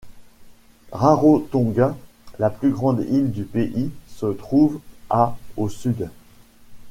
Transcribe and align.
Rarotonga, 0.91 1.95
la 2.39 2.49
plus 2.49 2.71
grande 2.71 3.05
île 3.07 3.29
du 3.29 3.43
pays, 3.43 3.91
se 4.07 4.25
trouve 4.25 4.79
à 5.11 5.37
au 5.57 5.69
sud. 5.69 6.09